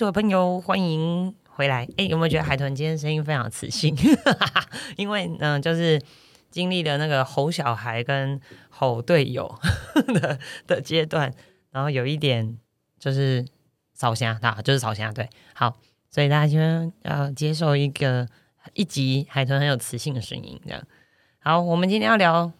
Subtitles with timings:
[0.00, 1.86] 所有朋友，欢迎回来。
[1.98, 3.94] 哎，有没有觉得海豚今天声音非常磁性？
[4.96, 6.00] 因为呢，就是
[6.50, 8.40] 经历了那个吼小孩跟
[8.70, 9.54] 吼队友
[10.14, 11.30] 的的阶段，
[11.70, 12.56] 然后有一点
[12.98, 13.44] 就是
[13.92, 15.12] 扫虾啊，就是扫虾。
[15.12, 15.76] 对，好，
[16.10, 18.26] 所以大家今天要接受一个
[18.72, 20.82] 一集海豚很有磁性的声音，这样。
[21.40, 22.50] 好，我们今天要聊。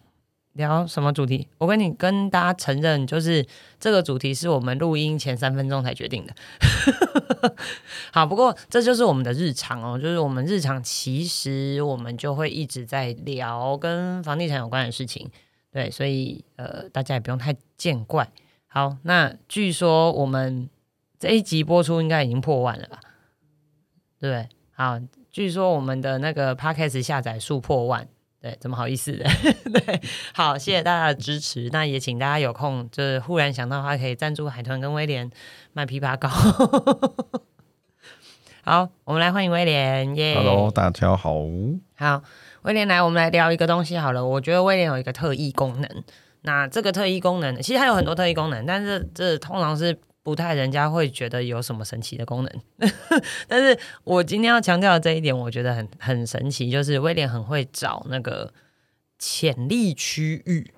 [0.53, 1.47] 聊什么主题？
[1.57, 3.45] 我跟你跟大家承认，就是
[3.79, 6.33] 这个主题是我们录音前三分钟才决定的。
[8.11, 15.29] 好，不过这就是我们的日常哦，就是我们日常其实我们就会一直在聊跟房地产有关的事情，
[15.71, 18.29] 对，所以呃大家也不用太见怪。
[18.67, 20.69] 好，那据说我们
[21.17, 22.99] 这一集播出应该已经破万了吧？
[24.19, 24.49] 对？
[24.71, 24.99] 好，
[25.31, 28.07] 据说我们的那个 podcast 下载数破万。
[28.41, 29.23] 对，怎么好意思的？
[29.71, 30.01] 对，
[30.33, 31.69] 好，谢谢大家的支持。
[31.71, 35.29] 那也请大家有空，就是忽然想到的话，可以赞助海豚跟威廉
[35.73, 36.27] 卖枇杷膏。
[38.63, 40.15] 好，我们来欢迎威廉。
[40.15, 41.35] 耶，Hello，大家好。
[41.95, 42.23] 好，
[42.63, 44.25] 威廉来，我们来聊一个东西好了。
[44.25, 46.03] 我觉得威廉有一个特异功能。
[46.41, 49.99] 那这个特异功能，其实它有很多特异功能，但是这通常是。
[50.23, 52.61] 不太，人家会觉得有什么神奇的功能，
[53.47, 58.53] 但是我今天要强调的这一点，我觉得很很神奇，就是威廉很会找那个
[59.17, 60.71] 潜力区域，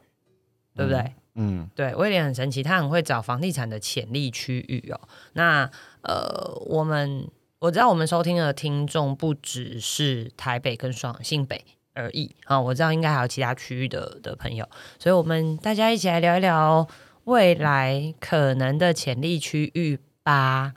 [0.75, 1.13] 对不对？
[1.35, 5.01] 嗯，对，威廉很神奇，他很会找房地产的潜力区域哦。
[5.33, 5.69] 那
[6.03, 7.27] 呃，我们
[7.59, 16.87] 我知道我们收听的听众不只是台北跟双新北而已啊，我知道应该还有其他区域的的朋友，所以我们大家一起来聊一聊。
[17.25, 20.73] 未来可能的潜力区域吧，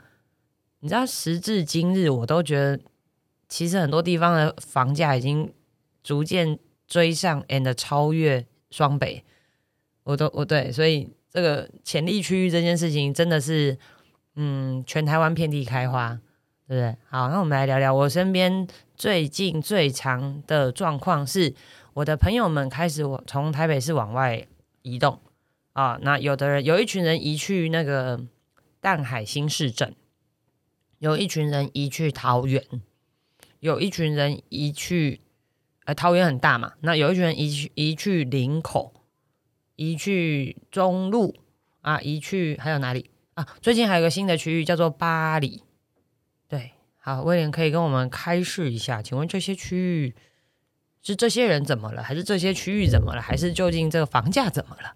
[0.79, 2.79] 你知道，时至今日，我都觉得
[3.49, 5.51] 其实很多地方的房价已经
[6.01, 9.23] 逐渐追上 and 超越双北，
[10.03, 13.77] 我都我对，所以这个潜力区域这件事情真的是，
[14.35, 16.17] 嗯，全台湾遍地开花，
[16.65, 16.95] 对不对？
[17.09, 21.53] 好，那我们来聊聊我身边最近最长的状况是，
[21.93, 24.47] 我的朋友们开始往从台北市往外
[24.83, 25.19] 移动。
[25.77, 28.25] 啊，那有的人有一群人移去那个
[28.81, 29.93] 淡海新市镇，
[30.97, 32.63] 有一群人移去桃园，
[33.59, 35.21] 有一群人移去，
[35.85, 38.91] 呃，桃园很大嘛，那有一群人移去移去林口，
[39.75, 41.35] 移去中路
[41.81, 43.47] 啊，移去还有哪里啊？
[43.61, 45.61] 最近还有个新的区域叫做巴黎，
[46.47, 50.15] 对，好，威廉可以跟我们开示一下，请问这些区域
[51.03, 54.95] 是这些人怎么了，还是这些区域怎么了，还是究竟这个房价怎么了？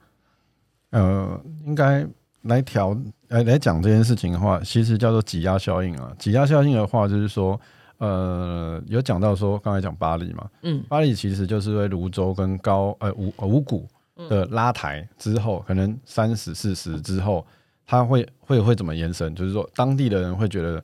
[0.91, 2.05] 呃，应该
[2.43, 2.95] 来调
[3.29, 6.13] 来来讲这件事情的话，其实叫做挤压效应啊。
[6.19, 7.59] 挤压效应的话，就是说，
[7.97, 13.87] 呃，有讲到说，刚才讲巴黎嘛，嗯，巴黎其实就是为泸州跟高呃五五谷
[14.29, 17.45] 的拉抬之后，可能三十四十之后，
[17.85, 19.33] 它会会会怎么延伸？
[19.33, 20.83] 就是说，当地的人会觉得，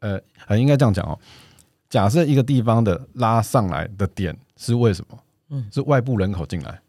[0.00, 1.18] 呃，呃，应该这样讲哦。
[1.88, 5.18] 假设一个地方的拉上来的点是为什么？
[5.50, 6.80] 嗯，是外部人口进来。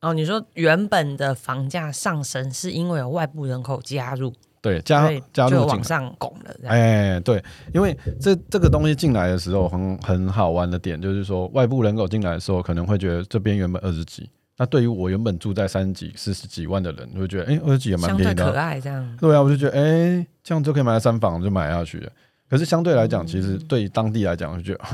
[0.00, 6.54] 哦，你说原本的房价上升是因为有外部人口加入，对，加加入往上拱了。
[6.68, 7.42] 哎，对，
[7.74, 19.16] 因为这这个东西进来的时候，很很好玩的点就是说，外部人口进来的时候，可能会觉得这边原本二十几，那对于我原本住在三十几、四十几万的人，就会觉得哎，二十几也蛮便宜的，可爱这样。
[19.20, 22.12] 对啊，我就觉得哎，这样就可以买三房，就买下去了。
[22.48, 24.84] 可是相对来讲，其实对当地来讲，就觉得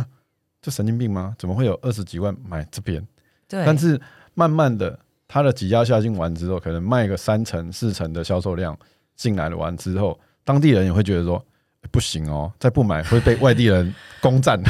[0.63, 1.35] 这神经病吗？
[1.39, 3.07] 怎么会有二十几万买这边？
[3.47, 4.01] 对，但是
[4.35, 4.99] 慢慢的。
[5.27, 8.79] 它的挤压下进完之后，可能卖个三成四成的销售量
[9.17, 11.45] 进来了完之后，当地人也会觉得说
[11.91, 14.63] 不行哦，再不买会被外地人攻占，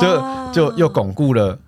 [0.00, 1.58] 就 就又巩固了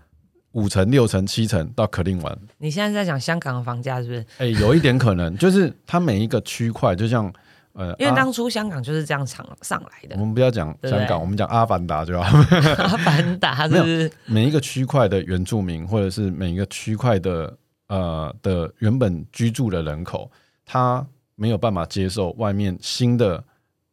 [0.53, 2.39] 五成六成七成到可定完。
[2.59, 4.25] 你现在在讲香港的房价是不是？
[4.39, 7.33] 哎，有一点可能，就是它每一个区块，就像
[7.75, 10.17] 呃，因为当初香港就是这样上上来的。
[10.19, 12.39] 我们不要讲香港，我们讲阿凡达就好。
[12.79, 17.57] 阿凡达 是不是每一个区块的原住民，或者是每一个区块的。
[17.87, 20.29] 呃的原本居住的人口，
[20.65, 23.45] 他没有办法接受外面新的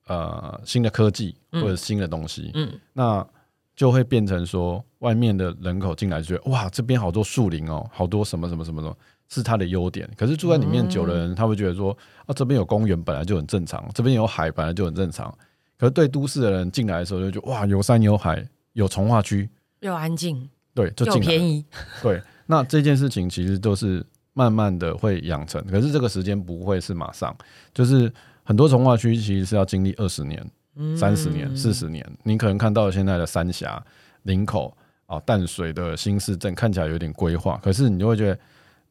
[0.08, 3.24] 呃新的科技或者新的东西，嗯，那
[3.76, 8.96] 就会变成说外面的人口进来就觉得哇这边好多树林哦，好多什么什么什么的，
[9.32, 10.08] 是它的优点。
[10.16, 11.98] 可是住在里面久的人，他会觉得说
[12.28, 15.34] 啊这边有公园本来就很正常，这边有海本来就很正常。
[15.80, 19.50] 可是对都市的人进来的时候，就觉得哇有山有海有从化区，
[19.80, 21.66] 又安静，对，就又便宜，
[22.04, 22.22] 对。
[22.46, 27.36] 那这件事情其实都是慢慢的会养成，可是这个时间不会是马上，
[27.74, 28.12] 就是
[28.44, 30.46] 很多从化区其实是要经历二十年、
[30.98, 32.06] 三十年、四十年。
[32.24, 33.82] 你可能看到现在的三峡、
[34.24, 34.76] 林口
[35.06, 38.40] 啊、淡水的新市镇看起来有点规划，可是你就会觉得，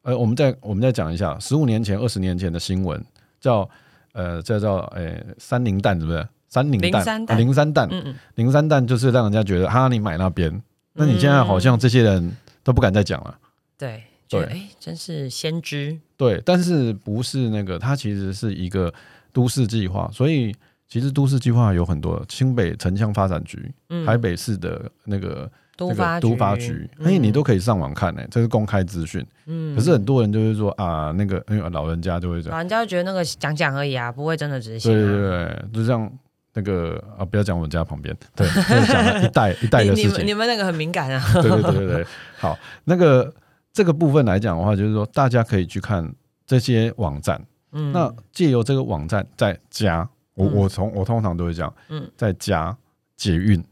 [0.03, 3.03] 呃，我们再我们再讲一下十五年前、二十年前的新闻，
[3.41, 3.69] 叫
[4.13, 6.27] 呃叫叫诶三零蛋是不是？
[6.49, 6.91] 三零蛋
[7.39, 8.05] 零三蛋啊
[8.35, 10.61] 零三蛋就是让人家觉得哈你买那边，
[10.95, 13.39] 那你现在好像这些人都不敢再讲了。
[13.79, 18.93] 对，对哎，真是先知，对，但是不是那个，它其实是一个
[19.33, 20.53] 都市计划，所以
[20.89, 25.49] 其实都市计划有很多，清北城乡发展局、嗯，台北市的那个
[25.89, 29.25] 那都发个都发局，哎、你都可以上网看呢、这是公开资讯。
[29.47, 35.07] 嗯可是很多人就是说啊，那个因为老人家就会讲老，人家就觉得那个讲讲而已啊，不会真的执行、对啊。
[35.07, 36.11] 对对，就像
[36.53, 40.35] 那个啊，不要讲我们家旁边，对，就是讲一代一代的事情你你们你。
[40.35, 41.33] 们那个很敏感啊。
[41.35, 42.07] 对对对对对，
[42.39, 43.33] 好，那个
[43.73, 46.13] 这个部分来讲的话，就是说大家可以去看
[46.47, 47.41] 这些网站，
[47.73, 52.77] 嗯，那借由这个网站再加，我嗯我从我通常都会这样，嗯再加
[53.17, 53.63] 捷运，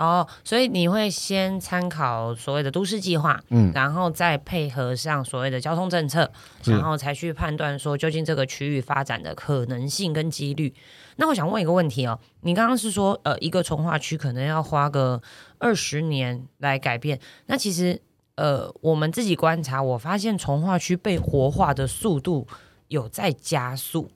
[0.00, 6.30] 哦，所以你会先参考所谓的都市计划，嗯，然后再配合上所谓的交通政策，
[6.64, 10.74] 然后才去判断说究竟这个区域发展的可能性跟几率。
[11.16, 15.20] 那我想问一个问题哦，你刚刚是说呃一个从化区可能要花个
[15.58, 18.00] 二十年来改变，那其实
[18.36, 22.48] 呃我们自己观察，我发现从化区被活化的速度
[22.88, 24.10] 有在加速。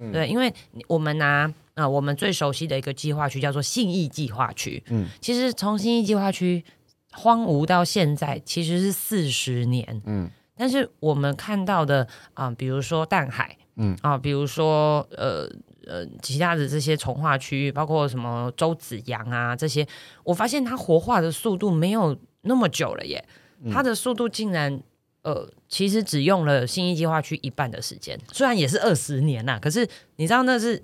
[0.00, 0.52] 嗯对，因为
[0.86, 5.06] 我们拿呃我们最熟悉的一个计划区叫做信义计划区，嗯。
[5.20, 6.64] 其实从信义计划区
[7.12, 10.28] 荒芜到现在其实是四十年，嗯。
[10.56, 13.96] 但是我们看到的啊、比如说淡海，嗯。
[14.02, 15.48] 啊、比如说呃
[15.86, 19.86] 呃其他的这些从化区域，包括什么周子阳啊这些，
[20.24, 23.24] 我发现它活化的速度没有那么久了耶，
[23.62, 23.70] 嗯。
[23.72, 24.82] 它的速度竟然。
[25.22, 29.86] 呃，其实只用了新一计划区一半的时间，虽然也是二十年呐，可是
[30.16, 30.80] 你知道那是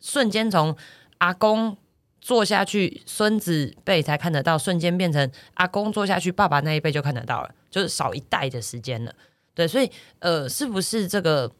[0.00, 0.76] 瞬间从
[1.18, 1.76] 阿公
[2.20, 9.14] 做下去，孙子辈才看得到，瞬间变成阿公做下去，爸爸那一辈就看得到了，就是少一代的时间了。
[9.54, 11.50] 对，所以呃，是不是这个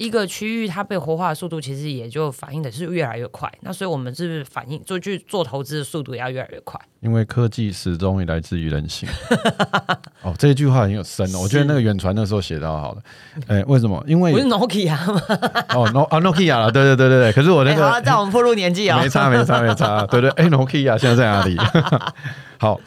[0.00, 3.52] 一个区域它被活化的速度，其实也就反映的是越来越快？
[3.60, 6.80] 那所以我们是不是反映做去做投资的速度也要越来越快？
[7.00, 9.06] 因为科技始终也来自于人性。
[10.24, 13.02] 哦，这一句话很有深哦，我觉得那个远传那时候写到好了。
[13.46, 14.02] 哎，为什么？
[14.08, 15.20] 因为不是 Nokia 吗？
[15.76, 17.32] 哦，no 啊，Nokia 了，对对对对对。
[17.34, 19.06] 可是我那个在我们步入年纪哦没。
[19.06, 21.58] 差没差没差，对对，哎，Nokia 现在在哪里？
[22.58, 22.80] 好，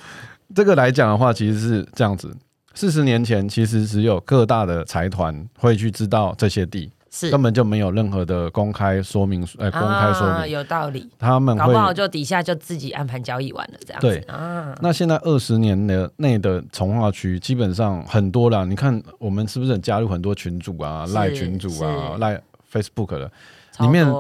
[0.56, 2.36] 这个来讲的话，其实是这样子。
[2.76, 7.30] 四十年前，其实只有各大的财团会去知道这些地，是。
[7.30, 11.94] 根本就没有任何的公开说明，呃，公开说啊、明，有道理，他们搞不好。
[11.94, 14.08] 就底下就自己安排交易完了这样子。
[14.08, 14.18] 对。
[14.22, 18.66] 啊，那现在二十年的内的从化区，基本上很多啦。
[18.66, 23.32] 你看，我们是不是加入很多群组啊、赖群组啊、赖 Facebook 的，
[23.80, 24.12] 里面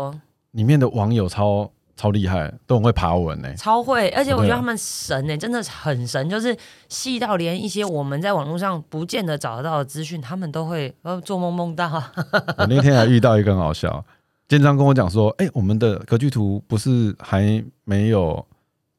[0.51, 6.55] 里面的网友超超厉害，都很会爬文呢、超会，而且我觉得他们神呢、真的很神，就是
[6.89, 11.87] 细到连一些我们在网络上不见得找得到的资讯，他们都会呃做梦梦到。
[12.57, 14.03] 我那天还遇到一个很好笑，
[14.47, 18.45] 建章跟我讲说：“哎、我们的格局图不是还没有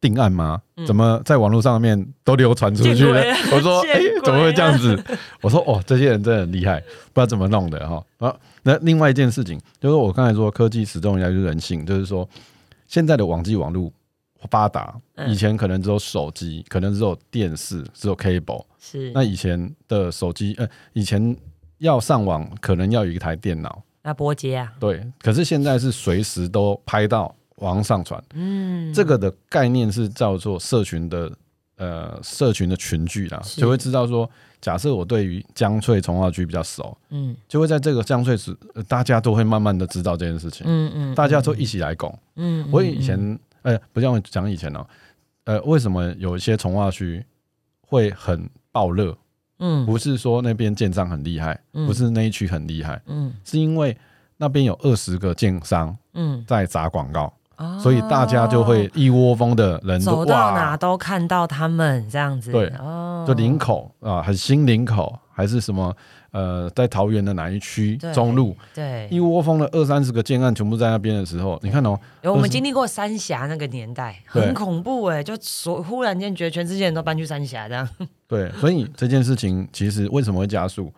[0.01, 0.61] 定案吗？
[0.77, 5.03] 嗯怎么在网络上面都流传出去了 了？”我说：“哎、怎么会这样子？”
[5.43, 12.29] 我说：“哦，这些人真的很厉害，不知道怎么弄的哈。”啊，那另外一件事情就是我刚才说，科技始终来自人性，就是说
[12.87, 13.93] 现在的网际网络
[14.51, 15.31] 发达，嗯。
[15.31, 18.65] 以前可能只有手机，可能只有电视，只有 cable。
[18.79, 21.37] 是，那以前的手机，呃，以前
[21.79, 23.83] 要上网可能要有一台电脑。
[24.03, 31.33] 那波接啊，对，可是现在是随时都拍到网上上传，嗯，这个的概念是叫做社群的
[31.77, 34.31] 呃社群的群聚啦，就会知道说，
[34.65, 37.37] 假设我对于江翠从化区比较熟，嗯。
[37.47, 42.19] 就会在这个江翠时、呃大家都会慢慢的知道这件事情，嗯嗯，大家都一起来拱。
[42.37, 44.87] 嗯，嗯我以前呃不像讲以前哦、
[45.45, 47.23] 呃为什么有一些从化区
[47.87, 49.15] 会很爆热？
[49.59, 49.85] 嗯。
[49.85, 51.87] 不是说那边建商很厉害，嗯。
[51.87, 53.35] 不是那一区很厉害，嗯。
[53.45, 53.95] 是因为
[54.39, 57.31] 那边有二十个建商嗯，在砸广告。
[57.65, 65.95] 哦所以大家就会一窝蜂的人走到哪，都看到他们这样子，对哦，就林口啊，很新林口还是什么
[66.31, 77.89] 呃，在桃园的哪一区中路，对，一窝蜂的二三十个建案全部在那边的时候，你看哦，有我们经历过三峡那个年代，很恐怖哎、就所忽然间觉得全世界人都搬去三峡这样，
[78.27, 80.93] 对，所以这件事情其实为什么会加速？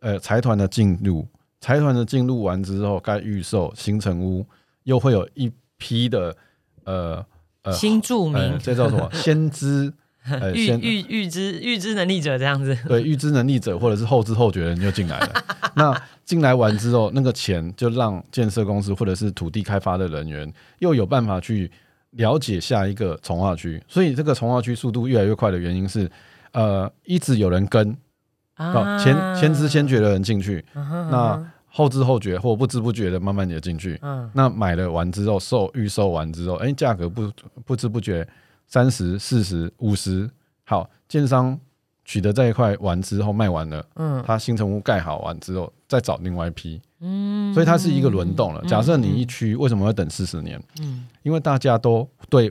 [0.00, 1.26] 呃，财团的进入，
[1.60, 4.44] 财团的进入完之后，该预售新城屋，
[4.84, 6.36] 又会有一批的
[6.84, 7.26] 呃
[7.64, 8.36] 呃新住民。
[8.36, 9.10] 呃，这叫什么？
[9.12, 9.92] 先知
[10.24, 15.32] 呃预先预预知预知能力者这样子， 对预知能力者或者是后知后觉的人就进来了。
[15.74, 15.92] 那
[16.24, 21.68] 进来完之后，那个钱就让建设公司或者是土地开发的人员又有办法去
[22.10, 26.08] 了解下一个从化区，所以这个从化区速度越来越快的原因是，
[26.52, 27.96] 呃，一直有人跟
[28.54, 33.98] 啊，前前知先觉的人进去，啊那后知后觉或不知不觉的慢慢也进去。
[34.02, 37.32] 嗯那买了完之后，售预售完之后，哎、价格不
[37.64, 38.28] 不知不觉
[38.66, 40.28] 三十、四十、五十，
[40.64, 41.58] 好，建商
[42.04, 48.60] 取得这一块完之后卖完了，嗯他新城屋盖好完之后，再找另外一批，嗯，所以它是一个轮动了。
[48.62, 50.62] 嗯假设你一区为什么要等四十年？
[50.80, 52.50] 嗯因为大家都对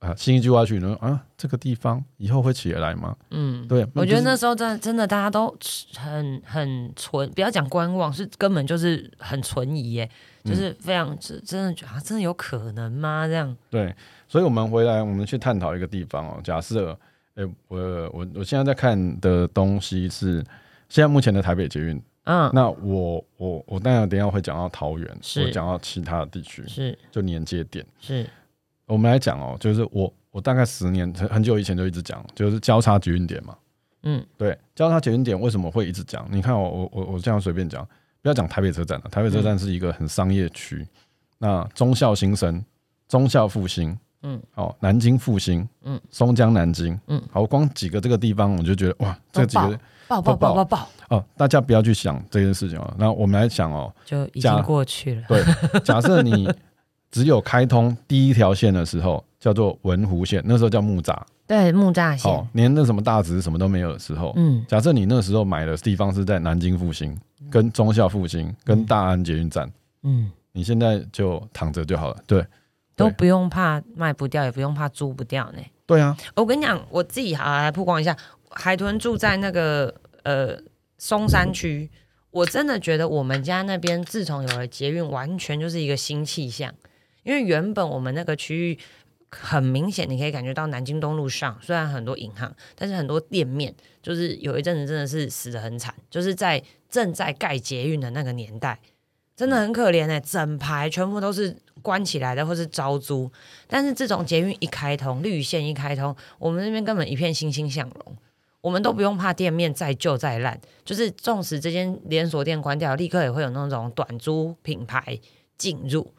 [0.00, 3.16] 啊新一句话去呢啊，这个地方以后会起得来吗？
[3.30, 5.54] 嗯，对，我觉得那时候真的真的大家都
[5.96, 10.10] 很很存，不要讲观望，是根本就是很存疑耶，
[10.44, 13.26] 嗯就是非常真真的觉得啊，真的有可能吗？
[13.26, 13.94] 这样，对，
[14.26, 16.40] 所以我们回来，我们去探讨一个地方哦。
[16.42, 16.98] 假设，
[17.34, 17.78] 哎、我
[18.12, 20.44] 我我现在在看的东西是
[20.88, 22.02] 现在目前的台北捷运。
[22.24, 27.84] 嗯，那我我我当然等一下会讲到桃园，是我讲到其他的地区，是就连接点。
[27.98, 28.28] 是，
[28.90, 33.56] 我们来讲哦，就是我我大概十年很很久以前就一直讲，就是交叉捷运点嘛。
[34.02, 36.26] 嗯对，交叉捷运点为什么会一直讲？
[36.30, 37.86] 你看我我我我这样随便讲，
[38.22, 40.86] 不要讲台北车站了，台北车站是一个很商业区。
[41.38, 42.64] 那忠孝新生、
[43.08, 49.78] 忠孝复兴，嗯，哦，南京复兴，嗯，松江南京，嗯，好，光几个这个地方我就觉得哇，这几个
[50.08, 52.94] 爆爆爆爆爆，哦，大家不要去想这件事情哦。
[52.98, 55.22] 那我们来想哦，就已加经过去了。
[55.28, 55.44] 对，
[55.84, 56.50] 假设你
[57.10, 64.64] 只有开通第一条线的时候，叫做文湖线，那时候叫木栅，对，木栅哦线，，连那什么大直什么都没有的时候，嗯。
[64.68, 67.18] 假设你那时候买的地方是在南京复兴、
[67.50, 69.70] 跟忠孝复兴、跟大安捷运站，
[70.02, 72.16] 嗯，你现在就躺着就好了。
[72.26, 72.46] 对，对。
[72.96, 75.58] 都不用怕卖不掉，也不用怕租不掉呢。
[75.86, 78.16] 对啊，我跟你讲，我自己好来曝光一下，
[78.50, 80.56] 海豚住在那个呃
[80.98, 81.90] 松山区，
[82.30, 86.72] 我真的觉得我们家那边自从有了捷运，完全就是一个新气象。
[87.22, 88.78] 因为原本我们那个区域
[89.30, 98.80] 很明显，你可以感觉到南京东路上虽然很多银行，但是很多店面就是有一阵子真的是死得很惨，就是在正在盖捷运的那个年代，
[99.36, 103.30] 真的很可怜哎、整排全部都是关起来的或是招租。
[103.68, 108.16] 但是这种捷运一开通，绿线一开通，我们那边根本一片欣欣向荣。
[108.62, 115.18] 我们都不用怕店面再旧再烂，就是纵使这间连锁店关掉，立刻也会有那种短租品牌
[115.56, 116.12] 进入。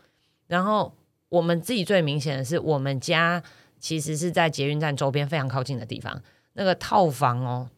[0.51, 0.93] 然后
[1.29, 3.41] 我们自己最明显的是，我们家
[3.79, 6.22] 其实是在捷运站周边非常靠近的地方，
[6.55, 7.70] 那个套房哦，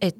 [0.00, 0.12] 哎，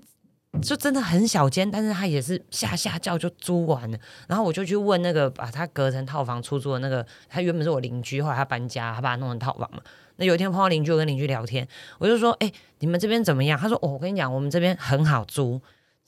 [0.62, 3.99] 就真的很小间，但是它也是下下叫就租完了。
[4.26, 9.82] 然后我就去问那个把它隔成套房出租的那个，他原本是我邻居，后来他搬家，他把它弄成套房嘛。
[10.16, 11.68] 那有一天碰到邻居，我跟邻居聊天，
[11.99, 15.61] 我就说：“哎、你们这边怎么样？”他说：“哦，我跟你讲，我们这边很好租，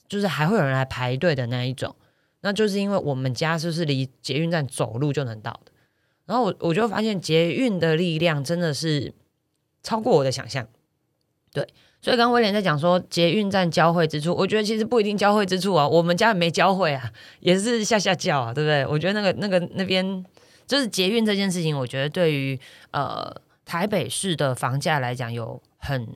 [0.07, 1.95] 就是还会有人来排队的那一种。
[2.41, 5.71] 那就是因为我们家就是离捷运站走路就能到的。
[6.25, 9.13] 然后我我就发现捷运的力量真的是
[9.83, 10.67] 超过我的想象。
[11.53, 11.67] 对，
[12.01, 18.85] 所以刚威廉在讲说捷运站交汇之处，我觉得其实不一定交汇之处啊，我们家也没交汇啊，也是下下叫啊，对不对？
[18.85, 20.25] 我觉得那个那个那边
[20.67, 22.59] 就是捷运这件事情，我觉得对于
[22.91, 26.07] 呃台北市的房价来讲有很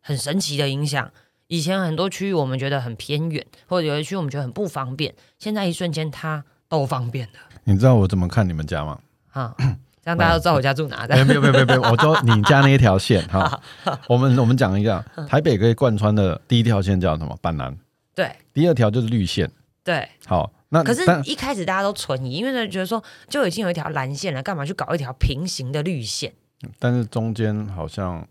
[0.00, 1.10] 很神奇的影响。
[1.48, 8.98] 以前很多区域我们觉得很偏远，或者有些区域我们觉得很不方便，现在一瞬间它都方便了你知道我怎么看你们家吗？
[9.40, 9.54] 啊！
[10.02, 11.04] 这样大家都知道我家住哪。
[11.08, 13.60] 哎，没有没有没有没有， 我说你家那一条线哈，
[14.08, 17.36] 我们我们讲一下，台北可以贯穿的第一条线叫什么？
[17.42, 17.76] 板南，
[18.14, 19.50] 对第二条就是绿线。
[19.82, 26.32] 对，好，那可是，一开始大家都存疑，因为呢觉得说就已经有一条蓝线了，干嘛去搞一条平行的绿线？
[26.78, 28.26] 但是中间好像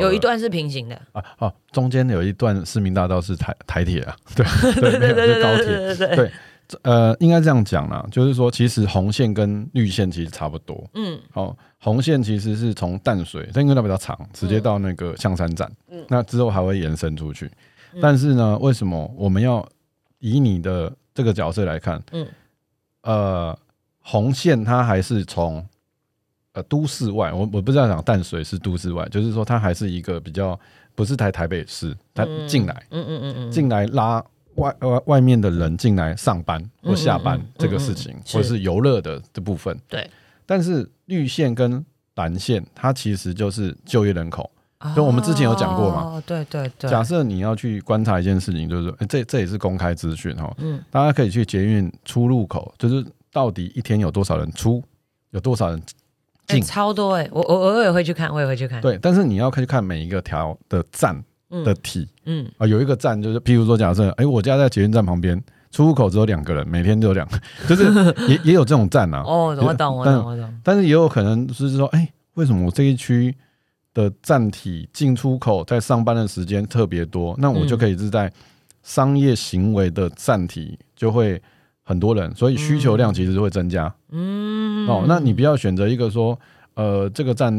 [0.00, 5.14] 有一段是平行的，啊哦，中间有一段市民大道是台台铁啊，对对对 对。
[5.14, 6.32] 对对对对
[6.82, 10.88] 呃，应该这样讲啦，就是说，其实红线跟绿线其实差不多。
[10.94, 11.18] 嗯。
[11.34, 16.04] 哦，红线其实是从淡水，但因为它比较长，直接到那个象山站，嗯。
[16.08, 17.50] 那之后还会延伸出去。
[17.92, 17.98] 嗯。
[18.00, 19.66] 但是呢，为什么我们要
[20.18, 22.02] 以你的这个角色来看？
[22.12, 22.26] 嗯。
[23.02, 23.58] 呃，
[24.00, 25.64] 红线它还是从
[26.52, 30.58] 呃都市外，我我不知道讲淡水是都市外，就是说它还是一个比较
[30.94, 32.46] 不是台台北市，它嗯。
[32.46, 34.22] 进来、嗯嗯嗯嗯，进来拉
[34.56, 39.76] 外外外面的人进来上班或下班这个事情，或者是游乐的这部分。
[39.88, 40.08] 对，
[40.46, 41.84] 但是绿线跟
[42.16, 44.50] 蓝线，它其实就是就业人口。
[44.96, 46.02] 就我们之前有讲过嘛。
[46.04, 50.82] 哦，对对对，假设你要去观察一件事情，就是说，诶这这也是公开资讯哈，嗯。
[50.90, 54.82] 大家可以去捷运出入口，就是到底一天有多少人出，
[55.32, 55.78] 有多少人
[56.46, 56.62] 哎进。
[56.62, 62.08] 超多哎，我我我也会去看，我也会去看，对，但是你要去看每一个条的站嗯的体。
[62.24, 62.50] 嗯。
[62.58, 67.38] 啊，有一个站就是，譬如说，假设，哎，我家在捷运站旁边，出入口只有两个人，每天只有两个，
[67.68, 69.22] 就是也也有这种站啊。
[69.26, 73.34] 哦，我懂我但懂我懂，但是也有可能是说，哎，为什么我这一区
[73.92, 77.34] 的站体进出口在上班的时间特别多？
[77.38, 78.32] 那我就可以是在
[78.82, 81.40] 商业行为的站体就会
[81.82, 83.92] 很多人，所以需求量其实是会增加。
[84.10, 86.38] 嗯，哦，那你不要选择一个说，
[86.74, 87.52] 呃，这个站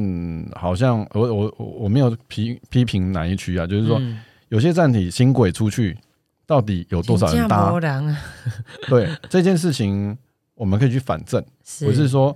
[0.54, 5.98] 好像我我我我没有批批评哪一区啊，就是说嗯有些站体新轨出去，
[6.46, 7.72] 到底有多少人搭？
[8.90, 10.18] 对这件事情，
[10.56, 12.36] 我们可以去反证，是不是说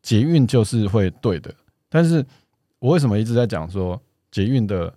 [0.00, 1.54] 捷运就是会对的。
[1.88, 2.24] 但是
[2.78, 4.00] 我为什么一直在讲说
[4.30, 4.92] 捷运的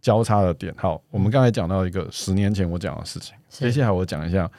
[0.00, 0.74] 交叉的点？
[0.76, 4.50] 好，我们刚才讲到一个十年前我讲的事情，接下来我讲一下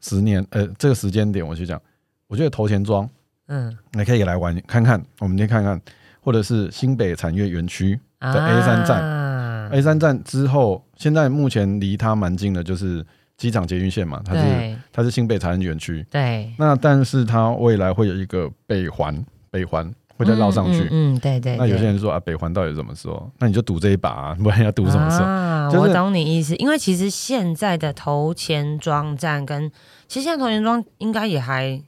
[0.00, 1.80] 十年呃这个时间点，我去讲，
[2.26, 3.08] 我觉得头前庄。
[3.48, 5.80] 嗯你可以来玩看看，我们先看看，
[6.20, 13.04] 或者是新北产业园区的 A 三站、啊 A 三站之后，现在目前离它蛮近的，就是
[13.36, 16.06] 机场捷运线嘛，它是它是新北产业园区。
[16.10, 20.82] 对，那但是它未来会有一个北环，北环会再绕上去。
[20.84, 21.56] 嗯嗯，嗯对对。
[21.56, 23.30] 那有些人说啊，北环到底什么时候？
[23.38, 25.24] 那你就赌这一把、啊， 不然要赌什么时候？
[25.24, 29.70] 啊，就是我懂你意思，因为其实现在的头前庄站跟
[30.06, 31.82] 其实现在头前庄应该也还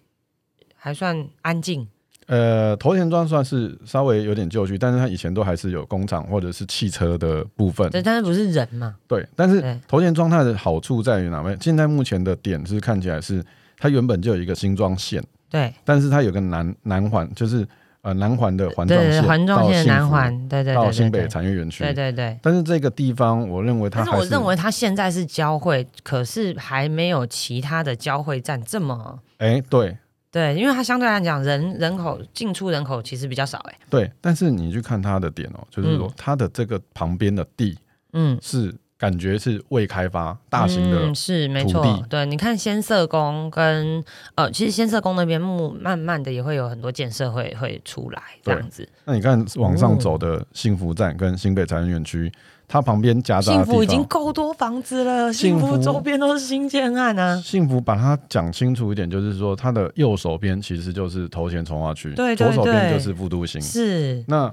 [0.87, 1.85] 还算安静，
[2.27, 7.91] 呃，头前庄算是稍微有点旧区，但是它以前都还是有工厂或者是汽车的部分。
[7.91, 8.95] 对，但是不是人嘛？
[9.09, 11.59] 对，但是对头前庄它的好处在于哪位？
[11.61, 13.45] 现在目前的点是看起来是
[13.81, 17.67] 它原本就有一个新庄线，对但是它有个南南环，就是
[18.03, 21.83] 呃南环的环状线，环状线南环，对对到对对对，新北产业园区。
[21.83, 22.39] 对对对。
[22.41, 29.99] 但是这个地方，我认为它还但是我认为它现在是交汇，可是还没有其他的交汇站这么哎、对
[30.37, 37.79] 对，因为它相对来讲人人口进出人口其实比较少哎、对，但是你去看它的点哦，就是说嗯它的这个旁边的地
[38.13, 48.87] 嗯，是感觉是未开发大型的嗯、是没错对，你看先社宫跟呃，其实先社宫那边木慢慢的也会有很多建设会会出来这对样子。
[49.07, 52.31] 那你看往上走的幸福站跟新北产业园区，
[52.69, 57.41] 它旁边夹杂幸福已经方，够多房子了，幸幸福福周边都是新建案啊。
[57.41, 63.63] 幸福把它讲清楚一点，就是说它的右手边其实就是头前从化区，对对左手边就是复都新。
[63.63, 64.53] 是，那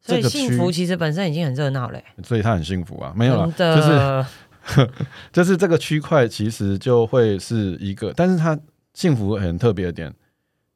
[0.00, 4.26] 所这个以幸福，其实本身已经很热闹嘞、所以它很幸福啊，没有了，就是的，
[5.32, 8.58] 就是这个区块其实就会是一个，但是它
[8.94, 10.12] 幸福很特别的点，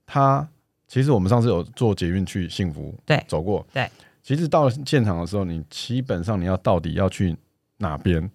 [0.07, 0.49] 它
[0.87, 3.91] 其实我们上次有坐捷运去幸福，对走过，对。
[4.29, 7.35] 其实到了现场的时候，你基本上你要到底要去
[7.79, 8.31] 哪边，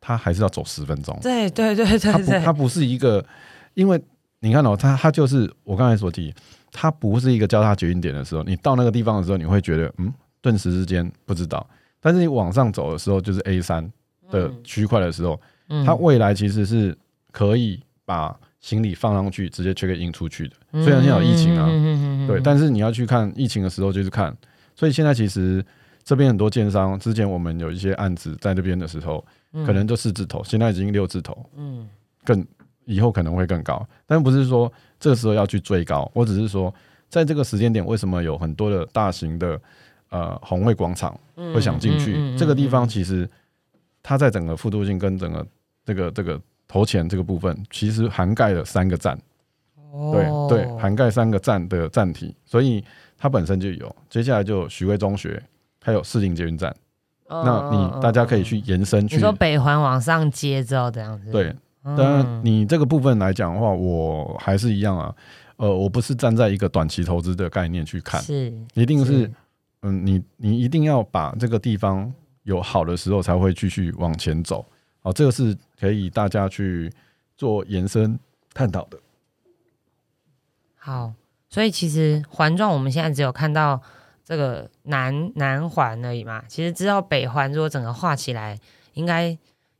[0.00, 1.14] 他还是要走十分钟。
[1.20, 3.22] 对对对对对它，不是一个，
[3.74, 4.02] 因为
[4.38, 6.34] 你看哦，它它就是我刚才所提，
[6.72, 11.68] 它不是一个交叉捷运点的时候，你到那个地方的时候，你会觉得嗯，顿时之间不知道。
[12.00, 13.86] 但是你往上走的时候，就是 A 三
[14.30, 16.96] 的区块的时候，嗯它未来其实是
[17.30, 20.56] 可以把行李放上去，直接 check in 出去的。
[20.82, 24.34] 虽然现在有疫情啊，啊对，但是你要去看疫情的时候，就是看。
[24.80, 25.62] 所以现在其实
[26.02, 29.22] 这边很多建商，之前我们有一些案子在这边的时候，
[29.66, 31.86] 可能就四字头，现在已经六字头，嗯
[32.24, 32.42] 更
[32.86, 33.86] 以后可能会更高。
[34.06, 36.74] 但不是说这个时候要去追高，我只是说
[37.10, 39.60] 在这个时间点，为什么有很多的大型的
[40.08, 42.34] 呃红会广场嗯会想进去？
[42.38, 43.28] 这个地方嗯其实
[44.02, 45.46] 它在整个复读性跟整个
[45.84, 49.20] 这个这个投钱这个部分，其实涵盖了三个站。
[50.12, 52.82] 对哦对，涵盖三个站的站体，所以
[53.20, 53.94] 它本身就有。
[54.08, 55.40] 接下来就有徐汇中学，
[55.80, 56.74] 还有市林捷运站。
[57.28, 61.54] 那你大家可以去延伸去说北环往上接之后这样子，对。
[61.84, 65.14] 嗯，当然，你这个部分来讲的话，我还是一样啊。
[65.56, 69.32] 呃，我不是站在一个短期投资的概念去看，是一定是是
[69.82, 74.66] 嗯，你你一定要把这个地方有好的时候才会继续往前走。
[75.02, 76.92] 好，这个是可以大家去
[77.36, 78.18] 做延伸
[78.52, 78.98] 探讨的。
[80.76, 81.12] 好，
[81.50, 83.82] 所以其实环状我们现在只有看到
[84.24, 86.42] 这个南南环而已嘛。
[86.48, 88.56] 其实知道北环如果整个画起来，
[88.94, 89.36] 应该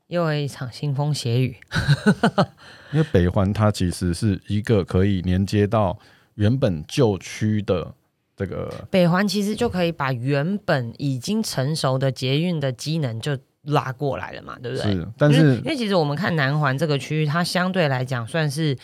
[0.07, 1.55] 又会一场腥风血雨。
[2.91, 5.97] 因为北环它其实是一个可以连接到
[6.35, 7.93] 原本旧区的
[8.35, 14.91] 这个，北环其实就可以把原本已经成熟的捷运的机能就拉过来了嘛，对不对？
[14.91, 18.77] 是，但是因为其实我们看南环这个区域，它相对来讲算是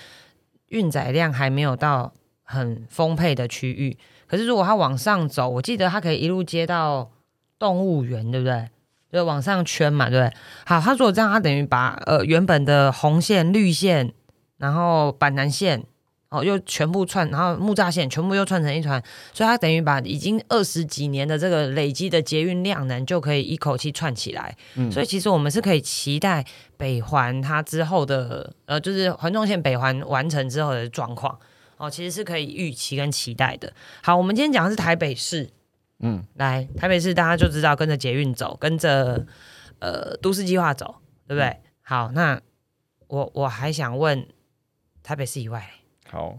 [0.69, 2.13] 运载量还没有到
[2.47, 3.95] 很丰沛的区域。
[4.25, 7.11] 可是如果它往上走，我记得它可以一路接到
[7.59, 8.67] 动物园，对不对？
[9.11, 10.33] 就往上圈嘛，对不对？
[10.65, 14.11] 好，它如果这样，它等于把呃原本的红线、绿线，
[14.57, 15.83] 然后板南线。
[16.29, 24.53] 哦，又全部串，然后木栅线全部又串成一团，所以它等于把已经二十几年的这个累积的捷运量能，就可以一口气串起来。
[24.75, 26.43] 嗯所以其实我们是可以期待
[26.75, 31.39] 北环它之后的呃，就是环状线北环完成之后的状况
[31.77, 33.71] 哦，其实是可以预期跟期待的。
[34.01, 35.49] 好，我们今天讲的是台北市，
[35.99, 39.25] 嗯，来台北市大家就知道跟着捷运走，跟着
[39.79, 40.95] 呃都市计划走，
[41.27, 41.57] 对不对？
[41.81, 42.41] 好，那
[43.07, 44.27] 我我还想问
[45.01, 45.69] 台北市以外，
[46.09, 46.37] 好，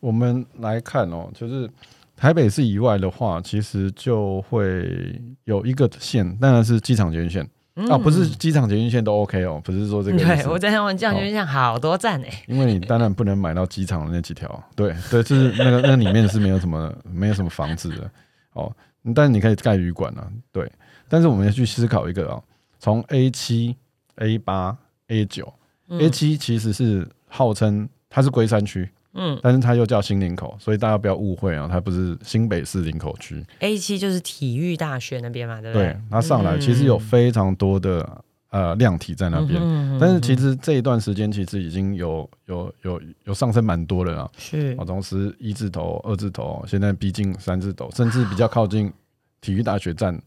[0.00, 1.70] 我们来看哦，就是
[2.16, 7.48] 台北市以外的话，其实就会有一个线，当然是机场捷运线、
[7.88, 18.10] 啊，不是机场捷运线都 OK 哦，不是说这个对我在想问，这样就像好多站哎，因为你当然不能买到机场的那几条，对对，就是那个那里面是没有什么没有什么房子的。
[18.52, 18.70] 哦，
[19.14, 20.70] 但是你可以盖旅馆啊，对。
[21.08, 22.42] 但是我们要去思考一个哦，
[22.78, 23.76] 从 A 七、
[24.16, 24.76] A 八、
[25.08, 25.52] A 九、
[25.88, 29.38] A 七其实是号称它是龟山区，嗯。
[29.42, 33.44] 但是它又叫新林口，所以大家不要误会啊，它不是新北市林口区。
[33.60, 44.30] ，A 七就是体育大学那边嘛，对不对，它上来其实有非常多的呃量体在那边，嗯但是其实这一段时间其实已经有有有有上升蛮多了啦。
[44.38, 44.74] 是。
[44.78, 48.92] 哦，同时一字头、二字头，现在逼近三字头，甚至比较靠近
[49.40, 50.20] 体育大学站，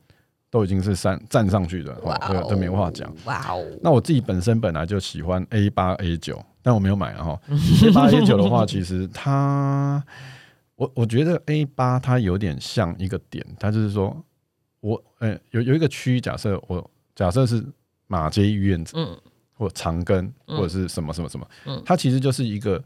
[0.54, 3.12] 都已经是站站上去的，哦，这个这没话讲。
[3.26, 7.42] 哇哦，那我自己本身本来就喜欢 A 八 A 九，但我没有买啊哈。
[7.88, 10.04] A 八 A 九的话，其实它，
[10.76, 14.16] 我我觉得 A 八它有点像一个点，它就是说
[14.80, 17.66] 我呃有有一个区，假设我假设是
[18.06, 19.18] 马街医院嗯
[19.56, 22.80] 或长庚嗯或者是什么什么什么，嗯它其实就是一个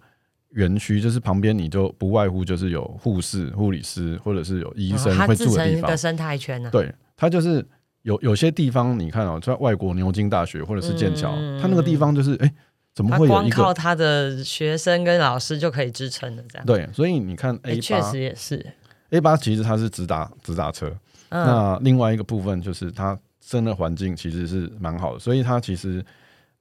[0.49, 5.65] 园区，就是旁边你就不外乎就是有护士、护理师或者是有医生会住的地方。
[5.65, 7.65] 成一个，生态圈呢，对，它就是
[8.03, 11.59] 有有些地方你看哦，在外国牛津大学或者是剑桥，嗯。
[11.61, 12.53] 它那个地方就是哎、
[12.95, 16.89] 怎么它会有一光靠个他的学生跟老师就可以支撑的这样，对？
[16.93, 18.65] 所以你看哎 A 确八实也是
[19.09, 20.87] ，A 八其实它是直达直达车，
[21.29, 21.45] 嗯。
[21.45, 26.03] 那另外一个部分就是它真的环境其实是蛮好的，所以它其实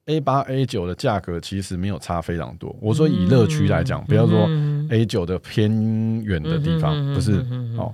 [0.07, 2.75] A 八 A 九的价格其实没有差非常多。
[2.81, 7.45] 我说以乐区来讲，不要说嗯 A 九的偏远的地方，嗯不是
[7.77, 7.93] 哦。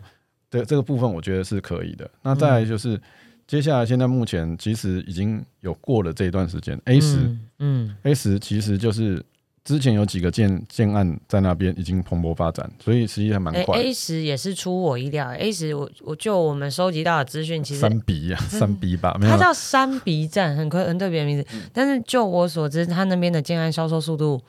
[0.49, 2.09] 这这个部分我觉得是可以的。
[2.21, 2.99] 那再来就是
[3.47, 9.21] 接下来现在目前其实已经有过了这一段时间，A 十嗯嗯 A 十其实就是
[9.63, 13.83] 之前有几个建建案在那边已经蓬勃发展，所以实际还蛮哎快的。
[13.83, 21.47] A 十也是出我意料，A 十我我就我们收集到的资讯，其实三 B 呀、 三 B 吧，没有它叫三鼻站，很可很特别的名字。
[21.71, 24.41] 但是就我所知，它那边的建案销售速度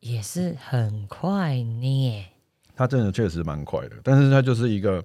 [0.00, 2.26] 也是很快呢。
[2.74, 5.04] 它真的确实蛮快的，但是它就是一个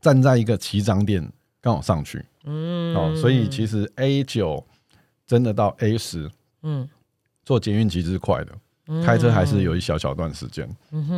[0.00, 1.30] 站在一个起涨点
[1.60, 4.66] 刚好上去嗯，哦，所以其实 A 九
[5.24, 6.28] 真的到 A 十
[6.62, 6.88] 嗯，
[7.44, 10.68] 做捷运其实是快的，开车还是有一小小段时间。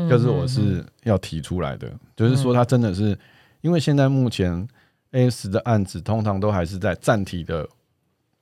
[0.09, 3.19] 就是我是要提出来的，就是说它真的是
[3.61, 4.67] 因为现在目前
[5.13, 7.69] A 十的案子通常都还是在暂停的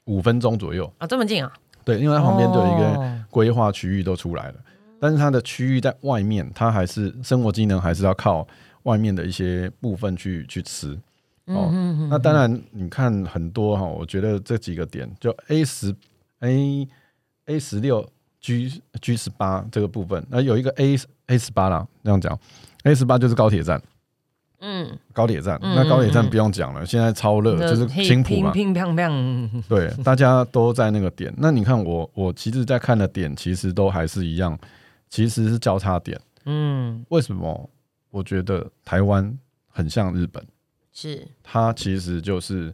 [0.05, 1.53] 五分钟左右，啊这么近啊，
[1.85, 3.25] 对，因为它旁边就有一个哦。
[3.31, 4.55] 规划区域都出来了，
[5.01, 8.47] 但是它的区域在外面，它还是生活机能还是要靠
[8.85, 10.99] 外面的一些部分去去吃。
[11.47, 15.95] 哦，嗯那当然，你看很多哈，我觉得这几个点，就 A 十、
[16.41, 16.89] A
[17.47, 18.07] A 十六、
[18.41, 22.39] G G 十八这个部分，那有一个 A A 十八啦，这样讲
[22.85, 23.83] ，A 十八就是高铁站，
[24.61, 31.33] 嗯，高铁站，嗯那高铁站不用讲了，现在超热，就是青浦嘛，乒乒乓乓，对，大家都在那个点。
[31.37, 34.59] 那你看我，我其实在看的点，其实都还是一样，
[35.09, 36.21] 其实是交叉点。
[36.47, 37.71] 嗯，为什么？
[38.11, 39.37] 我觉得台湾
[39.69, 40.41] 很像日本，
[40.93, 42.73] 是，它其实就是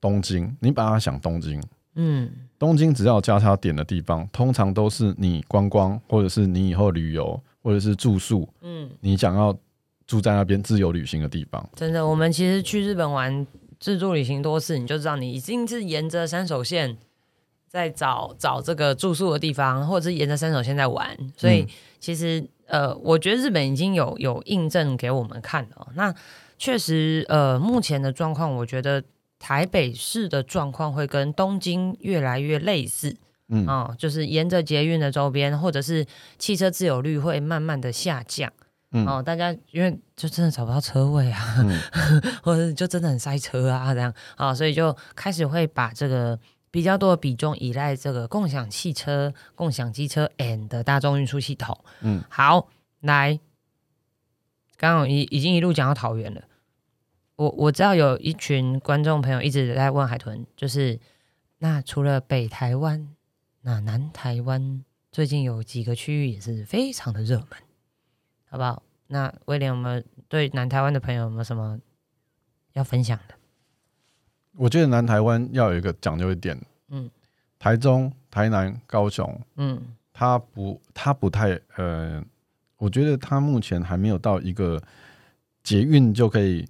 [0.00, 0.56] 东京。
[0.60, 1.60] 你把它想东京，
[1.94, 9.56] 嗯东京只要有交叉点的地方，通常都是你观光，或者是你以后旅游，或者是住宿，嗯，你想要
[10.06, 11.68] 住在那边自由旅行的地方。
[11.74, 13.46] 真的，我们其实去日本玩
[13.80, 16.96] 自助旅行多次，你就知道你已经是沿着山手线
[17.68, 21.16] 在找找这个住宿的地方，或者是沿着山手线在玩。
[21.36, 25.88] 所以嗯其实呃，我觉得日本已经有有印证给我们看了哦。
[25.94, 26.14] 那
[26.58, 29.02] 确实呃，目前的状况，我觉得
[29.42, 33.16] 台北市的状况会跟东京越来越类似。
[33.48, 36.06] 嗯，哦，就是沿着捷运的周边，或者是
[36.38, 38.50] 汽车自有率会慢慢的下降。
[38.92, 41.80] 嗯哦，大家因为就真的找不到车位啊，嗯
[42.44, 46.38] 或者就真的很塞车啊，这样啊、哦，所以就开始会把这个
[46.70, 51.76] 比较多的比重依赖这个共享汽车、共享机车 and 大众运输系统。
[52.02, 52.68] 嗯，好，
[53.00, 53.40] 来，
[54.76, 56.42] 刚刚已已经一路讲到桃园了。
[57.36, 60.98] 我我知道有一群观众朋友一直在问海豚，就是
[61.58, 63.08] 那除了北台湾，
[63.62, 67.48] 那南台湾最近有几个区域也是非常的热门，
[68.44, 68.82] 好不好？
[69.08, 71.78] 那威廉，有没有对南台湾的朋友有没有什么
[72.72, 73.34] 要分享的？
[74.56, 77.10] 我觉得南台湾要有一个讲究一点，嗯
[77.58, 79.80] 台中、台南、高雄，嗯
[80.12, 82.22] 它不，它不太呃，
[82.76, 84.82] 我觉得它目前还没有到一个
[85.62, 86.66] 捷运就可以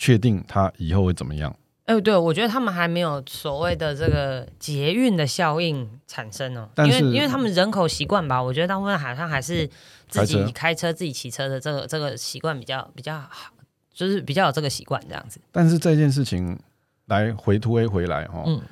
[0.00, 1.54] 确定它以后会怎么样。
[1.84, 9.68] 哎、对，我觉得他们还没有所谓的这个捷运的效应产生哦，但因为因为他们人口习惯吧，我觉得大部分好像还是
[10.08, 13.52] 自己开车、自己骑车的这个这个习惯比较比较好，
[13.92, 15.38] 就是比较有这个习惯这样子。
[15.52, 16.58] 但是这件事情
[17.06, 18.62] 来回推回来哈，嗯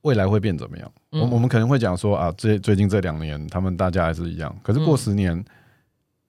[0.00, 0.92] 未来会变怎么样？
[1.12, 5.44] 嗯我我们可能会讲说啊，最最近这两年他们大家还是一样，可是过嗯十年，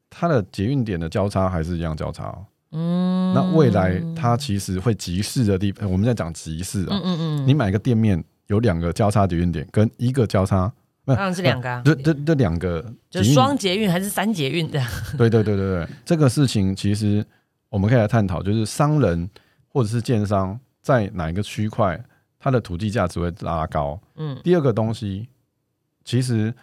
[0.09, 6.87] 它的捷运点的交叉还是一样交叉哦、嗯，那未来它其实会集市的地方，我们在讲集市啊。
[6.89, 10.71] 嗯，嗯嗯，你买个店面有两个交叉捷运点跟一个交叉，
[11.05, 14.81] 当然是两个、啊，这这这两个捷运就双捷运还是三捷运的？
[15.17, 17.25] 对对对对对，这个事情其实
[17.69, 19.29] 我们可以来探讨，就是商人
[19.67, 22.03] 或者是建商在哪一个区块，
[22.39, 23.99] 它的土地价值会拉高。
[24.15, 24.37] 嗯。
[24.43, 25.27] 第二个东西，
[26.03, 26.53] 其实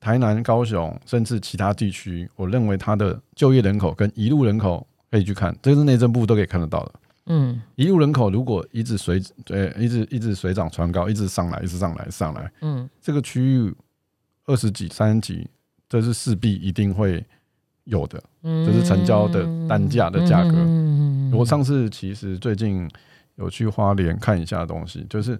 [0.00, 6.94] 台南、高雄甚至其他地区，我认为它的就业人口跟移入人口可以去看，这个是内政部都可以看得到的。
[7.26, 7.60] 嗯。
[7.76, 12.88] 移入人口如果一直水呃一直一直水涨船高，一直上来，一直上来上来，嗯。
[13.00, 13.74] 这个区域
[14.46, 15.48] 二十几、三十几，
[15.88, 17.24] 这是势必一定会
[17.84, 18.22] 有的。
[18.42, 20.52] 嗯，这是成交的单价的价格。
[20.56, 22.90] 嗯我上次其实最近
[23.36, 25.38] 有去花莲看一下东西，就是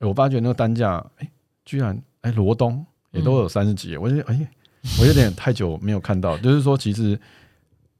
[0.00, 1.30] 我发觉那个单价，哎、
[1.64, 4.50] 居然哎罗东也都有三十几，我觉得哎、
[5.00, 7.16] 我有点太久没有看到，就是说其实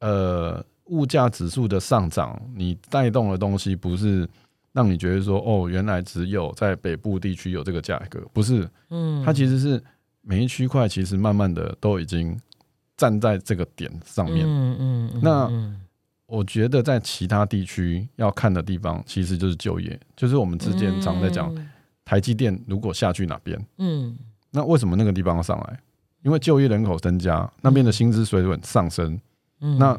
[0.00, 4.28] 呃物价指数的上涨，你带动的东西不是
[4.72, 9.24] 让你觉得说哦原来只有在北部地区有这个价格，不是，嗯。
[9.24, 9.82] 它其实是
[10.20, 12.38] 每一区块其实慢慢的都已经
[12.96, 14.44] 站在这个点上面。
[14.46, 15.78] 嗯嗯嗯那嗯。
[16.26, 21.54] 我觉得在其他地区要看的地方，其实就是就业，就是我们之前常在讲，
[22.06, 24.16] 台积电如果下去哪边，嗯。
[24.50, 25.78] 那为什么那个地方要上来？
[26.22, 29.20] 因为就业人口增加，那边的薪资水准上升，
[29.60, 29.78] 嗯。
[29.78, 29.98] 那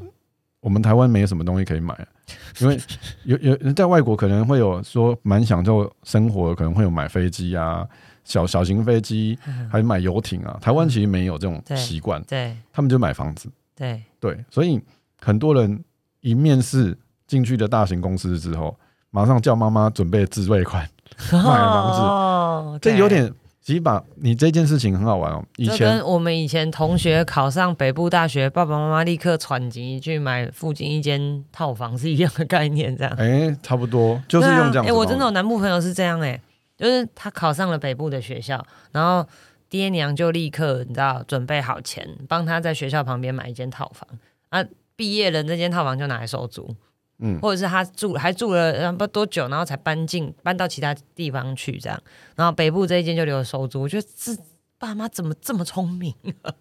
[0.64, 1.94] 我们台湾没有什么东西可以买，
[2.62, 2.80] 因为
[3.26, 7.86] 有有在外国可能会有说蛮享受生活，可能会有买飞机啊，
[8.24, 9.38] 小小型飞机，
[9.70, 10.58] 还有买游艇啊。
[10.62, 13.50] 台湾其实没有这种对习惯，对他们就买房子。
[13.76, 14.82] 对对，所以
[15.20, 15.84] 很多人
[16.22, 16.98] 一面试
[17.28, 18.74] 进去的大型公司之后，
[19.12, 20.88] 马上叫妈妈准备自备款，
[21.34, 23.32] 买房子哦这有点。
[23.64, 25.44] 其实把你这件事情很好玩哦。
[25.56, 33.14] 以前跟我们以前同学考上北部大学，爸爸妈妈立刻喘急去买附近一间套房是一样的概念，这样。
[33.18, 34.92] 哎、差不多就是用这样子的方式。
[34.92, 36.40] 哎、我真的有南部朋友是这样哎、
[36.78, 39.26] 就是他考上了北部的学校，然后
[39.70, 44.08] 爹娘就立刻你知道准备好钱，帮他在学校旁边买一间套房
[44.50, 44.64] 啊。
[44.96, 46.76] 毕业了，那间套房就拿来收租，
[47.24, 47.40] 嗯。
[47.42, 52.00] 或者是他住还住了呃不多久，然后才搬进搬到其他地方去这样，
[52.36, 53.82] 然后北部这一间就留着收租。
[53.82, 54.38] 我觉得这
[54.78, 56.14] 爸妈怎么这么聪明？
[56.44, 56.54] 啊？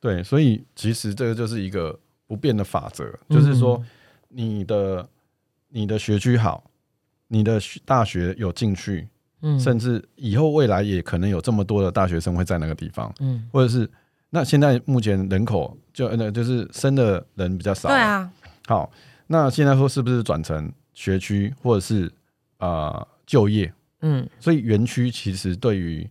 [0.00, 3.86] 对，所以其实这个就是一个不变的法则，就是说嗯
[4.28, 5.08] 你的
[5.68, 6.70] 你的学区好，
[7.28, 9.08] 你的学大学有进去，
[9.42, 9.58] 嗯。
[9.60, 13.90] 甚至以后未来也可能有这么多的大学生会在那个地方，嗯，或者是
[14.30, 18.32] 那现在目前人口就那就是生的人比较少，对，啊，
[18.68, 18.90] 好，
[19.32, 22.10] 那现在说是不是转成学区或者是
[22.58, 23.72] 呃就业？
[24.02, 26.08] 嗯所以园区其实对于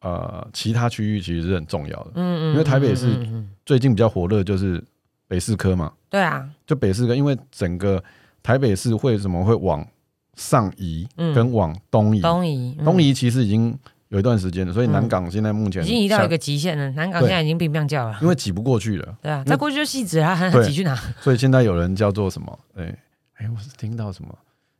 [0.00, 2.10] 呃其他区域其实是很重要的。
[2.16, 4.82] 嗯嗯，因为台北是嗯嗯嗯最近比较火热就是
[5.28, 8.02] 北市科嘛，对啊，就北市科，因为整个
[8.42, 9.86] 台北市为什么会往
[10.34, 12.20] 上移，嗯跟往东移？
[12.20, 18.16] 东移嗯东移其实已经有一段时间了，所以南港现在目前像已经移到一个极限了，南港现在已经冰冰叫了。
[18.22, 20.96] 因为挤不过去了，对啊，再过去就细子啊，挤去哪？
[21.20, 22.58] 所以现在有人叫做什么？
[22.76, 22.96] 哎、
[23.38, 24.32] 哎、我是听到什么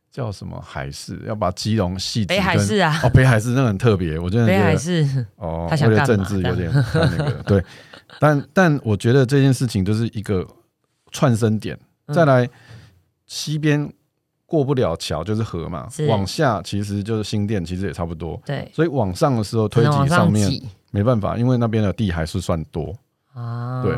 [0.09, 7.63] 叫什么海事，要把基隆细北海市啊，哦，北海市那个很特别，我真的北海市，哦他，想为了政治有点那个 对，
[8.19, 10.47] 但但我觉得这件事情就是一个
[11.11, 12.15] 串生点，嗯。
[12.15, 12.49] 再来
[13.25, 13.91] 西边
[14.47, 20.65] 过不了桥就是河嘛，往下其实就是新店，其实也差不多，对，所以往上的时候推挤上面挤。
[20.89, 22.95] 没办法，因为那边的地还是算多，
[23.33, 23.93] 啊，对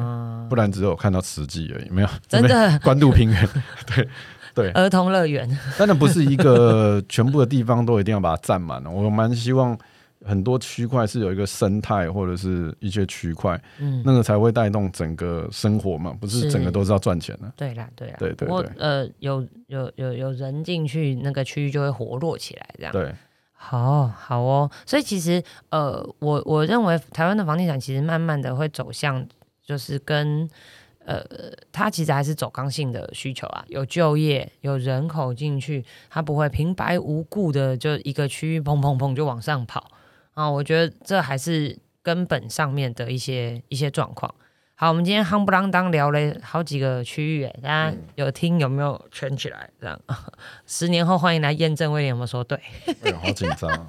[0.50, 2.80] 不然只有看到慈济而已，没有真的？
[2.80, 3.50] 关渡平原，
[3.96, 4.10] 对
[4.56, 9.78] 对，儿童乐园，当然不是一个全部的地方都一定要把它占满了，我蛮希望
[10.26, 16.52] 很多区块是有一个生态或者是一些区块，嗯，那个才会带动整个生活嘛，不是是。
[16.52, 17.52] 整个都是要赚钱的。
[17.56, 18.70] 对啦对啦，对对对。
[18.78, 22.92] 呃，有有有有人进去，那个区域就会活络起来，这样。
[22.92, 23.14] 对，
[23.54, 29.26] 好好哦，所以其实呃，我我认为台湾的房地产其实慢慢的会走向，
[29.64, 30.50] 就是跟
[31.06, 31.24] 呃，
[31.72, 39.90] 它其实还是走刚性的需求啊，有就业，有人口进去，它不会平白无故的就一个区域砰砰砰就往上跑
[40.40, 40.50] 啊。
[40.50, 44.34] 我觉得这还是根本上面的一些一些状况。
[44.76, 49.70] 好，我们今天夯不啷当聊了好几个区域，哎，大家有听有没有圈起来？
[49.78, 50.00] 这样，
[50.66, 52.58] 十年后欢迎来验证威廉有没有说对。
[53.04, 53.88] 哎呦，好紧张啊！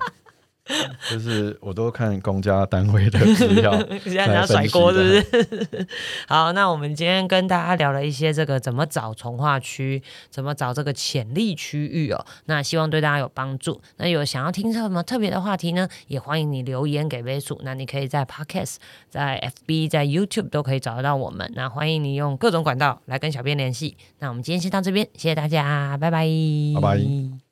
[1.11, 3.73] 就是我都看公家单位的资料，
[4.05, 5.87] 现在要甩锅是不是？
[6.29, 12.25] 好，那我们今天跟大家聊了一些这个怎么找从化区，怎么找这个潜力区域哦。
[12.47, 13.81] 那希望对大家有帮助。
[13.97, 15.89] 那有想要听什么特别的话题呢？
[16.07, 17.61] 也欢迎你留言给微鼠。
[17.65, 18.77] 那你可以在 Podcast、
[19.09, 21.51] 在 FB、在 YouTube 都可以找得到我们。
[21.55, 23.97] 那欢迎你用各种管道来跟小编联系。
[24.19, 26.27] 那我们今天先到这边，谢谢大家，拜拜，
[26.75, 27.50] 拜拜。